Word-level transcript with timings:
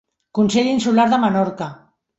Consell 0.39 0.71
Insular 0.71 1.07
de 1.13 1.23
Menorca. 1.27 1.71